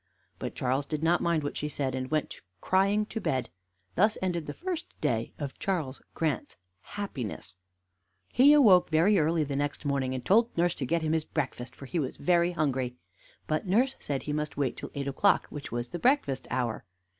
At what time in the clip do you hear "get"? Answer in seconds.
10.87-11.03